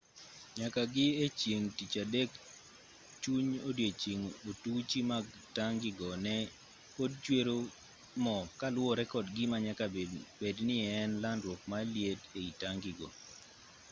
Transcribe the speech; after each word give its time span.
nyaka 0.57 0.81
gi 0.93 1.05
e 1.25 1.25
chieng' 1.39 1.69
tich 1.77 1.95
adek 2.03 2.31
chuny 3.21 3.49
odiechieng' 3.69 4.27
otuchi 4.49 4.99
mag 5.11 5.25
tangi 5.55 5.89
go 5.99 6.09
ne 6.25 6.37
pod 6.95 7.11
chwero 7.23 7.55
mo 8.23 8.35
kaluwore 8.59 9.03
kod 9.13 9.25
gima 9.35 9.57
nyaka 9.65 9.85
bed 10.41 10.55
ni 10.67 10.75
ne 10.81 10.85
en 11.01 11.11
landruok 11.23 11.61
mar 11.71 11.83
liet 11.95 12.21
ei 12.41 12.51
tangi 12.61 12.91
go 12.99 13.07